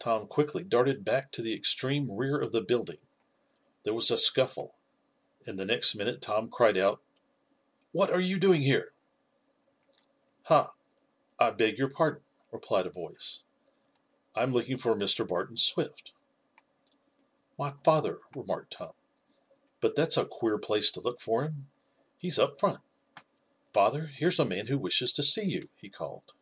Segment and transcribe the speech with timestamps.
[0.00, 2.98] Tom quickly darted back to the extreme rear of the building.
[3.84, 4.74] There was a scuffle,
[5.46, 7.00] and the next minute Tom cried out:
[7.92, 8.92] "What are you doing here?"
[10.46, 10.74] "Ha!
[11.38, 13.44] I beg your pardon," replied a voice.
[14.34, 15.24] "I am looking for Mr.
[15.24, 16.12] Barton Swift."
[17.56, 18.94] "My father," remarked Tom.
[19.80, 21.70] "But that's a queer place to look for him.
[22.18, 22.80] He's up front.
[23.72, 26.32] Father, here's a man who wishes to see you," he called.